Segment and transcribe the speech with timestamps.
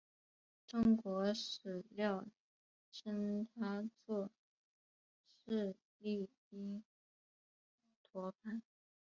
[0.65, 2.25] 中国史料
[2.91, 4.31] 称他作
[5.45, 6.83] 释利因
[8.01, 8.63] 陀盘。